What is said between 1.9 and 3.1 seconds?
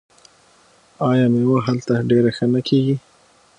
ډیره ښه نه کیږي؟